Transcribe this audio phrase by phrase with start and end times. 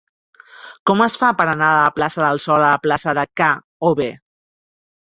[0.91, 4.11] Com es fa per anar de la plaça del Sol a la plaça de K-obe?